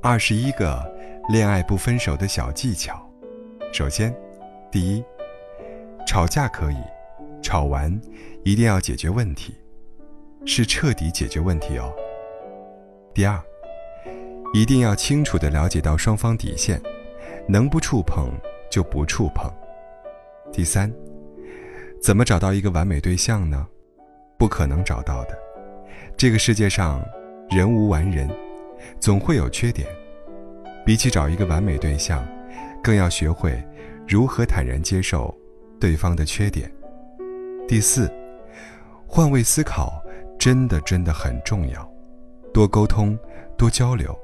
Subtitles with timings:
[0.00, 0.82] 二十一个
[1.28, 3.00] 恋爱不分手的小技巧。
[3.72, 4.14] 首先，
[4.70, 5.04] 第一，
[6.06, 6.76] 吵架可以，
[7.42, 8.00] 吵完
[8.44, 9.54] 一定要解决问题，
[10.46, 11.92] 是彻底解决问题哦。
[13.12, 13.38] 第二，
[14.54, 16.80] 一定要清楚地了解到双方底线，
[17.46, 18.32] 能不触碰
[18.70, 19.52] 就不触碰。
[20.50, 20.90] 第三，
[22.00, 23.66] 怎么找到一个完美对象呢？
[24.38, 25.36] 不可能找到的。
[26.16, 27.04] 这个世界上，
[27.50, 28.28] 人无完人，
[29.00, 29.88] 总会有缺点。
[30.84, 32.26] 比起找一个完美对象，
[32.82, 33.62] 更要学会
[34.06, 35.34] 如何坦然接受
[35.80, 36.70] 对方的缺点。
[37.66, 38.10] 第四，
[39.06, 40.02] 换位思考
[40.38, 41.86] 真的真的很重要，
[42.52, 43.18] 多沟通，
[43.56, 44.18] 多交流，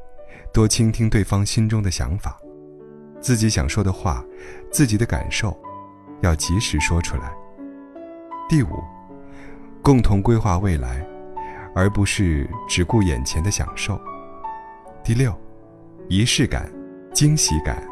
[0.52, 2.38] 多倾听对方心中的想法，
[3.20, 4.24] 自己想说的话，
[4.70, 5.54] 自己的感受，
[6.22, 7.32] 要及时说出来。
[8.48, 8.82] 第五，
[9.82, 11.06] 共同规划未来，
[11.74, 14.00] 而不是只顾眼前的享受。
[15.02, 15.34] 第六。
[16.10, 16.70] 仪式感、
[17.14, 17.82] 惊喜感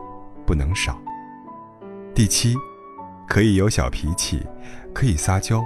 [0.44, 1.00] 不能少。
[2.14, 2.54] 第七，
[3.26, 4.46] 可以有小脾气，
[4.92, 5.64] 可以撒娇，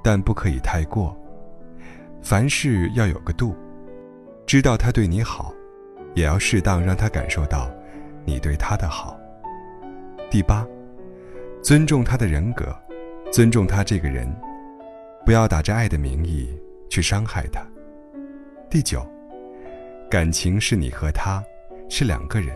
[0.00, 1.12] 但不可以太过。
[2.22, 3.56] 凡事要有个度，
[4.46, 5.52] 知道他对你好，
[6.14, 7.68] 也要适当让他感受到
[8.24, 9.18] 你对他的好。
[10.30, 10.64] 第八，
[11.64, 12.72] 尊重他的人格，
[13.32, 14.32] 尊重他这个人，
[15.26, 16.48] 不要打着爱的名义
[16.92, 17.66] 去伤害他。
[18.68, 19.02] 第九，
[20.10, 21.42] 感情是你和他。
[21.88, 22.54] 是两个人，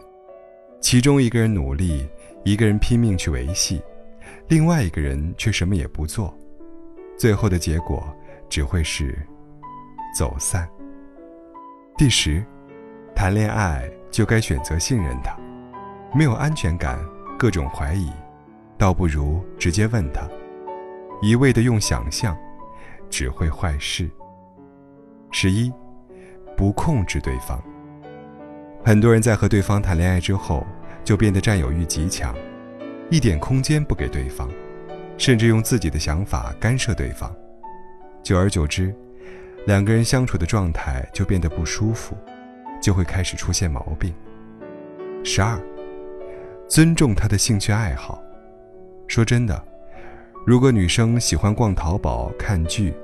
[0.80, 2.06] 其中一个人努力，
[2.44, 3.82] 一个人拼命去维系，
[4.48, 6.34] 另外一个人却什么也不做，
[7.18, 8.06] 最后的结果
[8.48, 9.18] 只会是
[10.16, 10.66] 走散。
[11.98, 12.44] 第十，
[13.14, 15.34] 谈恋爱就该选择信任他，
[16.14, 16.98] 没有安全感，
[17.38, 18.10] 各种怀疑，
[18.78, 20.26] 倒不如直接问他，
[21.20, 22.36] 一味的用想象，
[23.10, 24.10] 只会坏事。
[25.38, 25.70] 十一，
[26.56, 27.62] 不控制对方。
[28.82, 30.66] 很多人在和对方谈恋爱之后，
[31.04, 32.34] 就变得占有欲极强，
[33.10, 34.48] 一点空间不给对方，
[35.18, 37.30] 甚至用自己的想法干涉对方。
[38.22, 38.94] 久而久之，
[39.66, 42.16] 两个人相处的状态就变得不舒服，
[42.80, 44.14] 就会开始出现毛病。
[45.22, 45.60] 十二，
[46.66, 48.22] 尊重他的兴趣爱好。
[49.06, 49.62] 说真的，
[50.46, 52.94] 如果女生喜欢逛淘宝、看剧，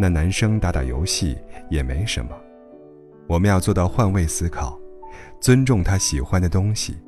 [0.00, 1.36] 那男生打打游戏
[1.68, 2.30] 也没什么。
[3.28, 4.80] 我们要做到换位思考。
[5.40, 6.98] 尊重他喜欢的东西，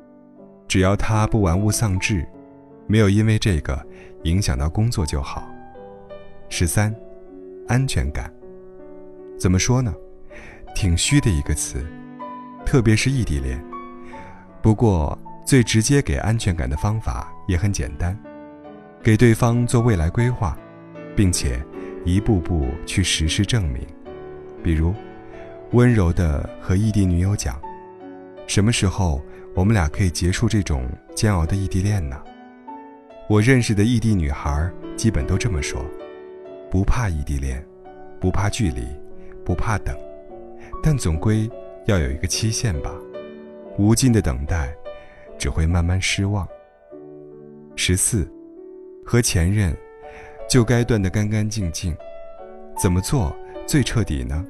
[0.67, 2.27] 只要他不玩物丧志，
[2.87, 3.79] 没有因为这个
[4.23, 5.47] 影响到工作就好。
[6.49, 6.95] 十三，
[7.67, 8.31] 安全感。
[9.37, 9.93] 怎么说呢？
[10.73, 11.85] 挺虚的一个词，
[12.65, 13.63] 特别是异地恋。
[14.63, 15.15] 不过
[15.45, 18.17] 最直接给安全感的方法也很简单，
[19.03, 20.57] 给对方做未来规划，
[21.15, 21.63] 并且
[22.05, 23.81] 一步步去实施证明。
[24.63, 24.93] 比如，
[25.71, 27.61] 温柔的和异地女友讲。
[28.45, 29.21] 什么时候
[29.55, 32.21] 我们俩可以结束这种煎熬的异地恋呢？
[33.29, 35.83] 我认识的异地女孩基本都这么说：
[36.69, 37.65] 不怕异地恋，
[38.19, 38.85] 不怕距离，
[39.45, 39.97] 不怕等，
[40.83, 41.49] 但总归
[41.85, 42.93] 要有一个期限吧。
[43.77, 44.75] 无尽的等待，
[45.37, 46.47] 只会慢慢失望。
[47.75, 48.29] 十四，
[49.05, 49.75] 和前任
[50.53, 51.97] 就该断得干干净净。
[52.77, 54.45] 怎么做最彻底呢？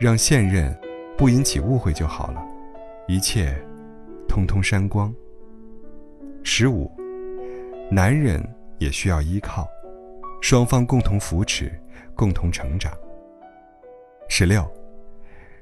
[0.00, 0.76] 让现任
[1.16, 2.44] 不引起误会就好了。
[3.06, 3.56] 一切，
[4.26, 5.14] 通通删光。
[6.42, 6.90] 十五，
[7.88, 8.44] 男人
[8.78, 9.68] 也需要依靠，
[10.42, 11.70] 双方共同扶持，
[12.16, 12.92] 共同成长。
[14.28, 14.68] 十六，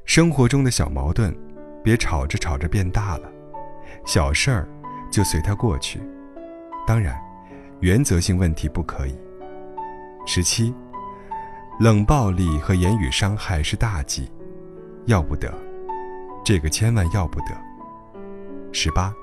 [0.07, 1.37] 生活中的小矛盾，
[1.83, 3.31] 别吵着吵着变大了，
[4.07, 4.67] 小事儿
[5.13, 6.01] 就随它过去。
[6.87, 7.15] 当然，
[7.81, 9.15] 原则性问题不可以。
[10.27, 10.75] 十七，
[11.79, 14.31] 冷暴力和言语伤害是大忌，
[15.05, 15.53] 要不得。
[16.43, 17.47] 这个千万要不得。
[18.73, 19.15] 十八，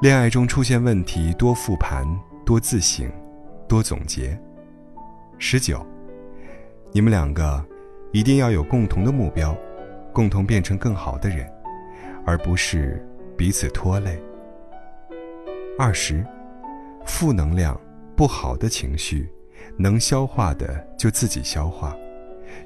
[0.00, 2.06] 恋爱中出现问题，多复盘，
[2.44, 3.10] 多自省，
[3.68, 4.40] 多总结。
[5.38, 5.84] 十九，
[6.92, 7.64] 你们两个
[8.12, 9.56] 一定要有共同的目标，
[10.12, 11.50] 共同变成更好的人，
[12.24, 13.04] 而不是
[13.36, 14.22] 彼此拖累。
[15.76, 16.24] 二十，
[17.04, 17.78] 负能量、
[18.14, 19.28] 不好的情绪，
[19.76, 21.96] 能消化的就自己消化，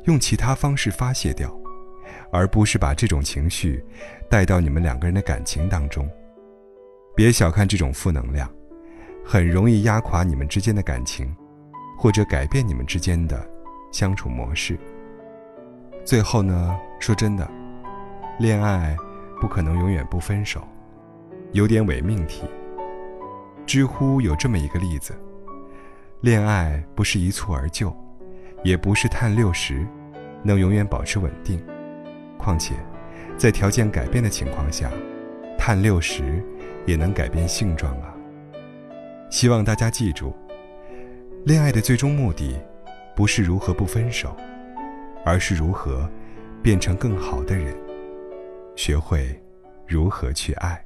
[0.05, 1.55] 用其他方式发泄掉。
[2.33, 3.83] 而不是把这种情绪
[4.29, 6.09] 带到你们两个人的感情当中。
[7.15, 8.51] 别小看这种负能量，
[9.25, 11.35] 很容易压垮你们之间的感情，
[11.97, 13.49] 或者改变你们之间的
[13.93, 14.79] 相处模式。
[16.05, 17.49] 最后呢，说真的，
[18.39, 18.97] 恋爱
[19.41, 20.67] 不可能永远不分手，
[21.53, 22.43] 有点伪命题。
[23.65, 25.15] 知乎有这么一个例子：
[26.21, 27.95] 恋爱不是一蹴而就，
[28.65, 29.87] 也不是碳六十。
[30.43, 31.61] 能永远保持稳定。
[32.39, 32.75] 况且，
[33.37, 34.89] 在条件改变的情况下，
[35.59, 36.41] 碳六十
[36.85, 38.15] 也能改变性状啊。
[39.29, 40.33] 希望大家记住，
[41.45, 42.57] 恋爱的最终目的，
[43.17, 44.37] 不是如何不分手，
[45.25, 46.09] 而是如何
[46.63, 47.77] 变成更好的人，
[48.77, 49.37] 学会
[49.85, 50.86] 如何去爱。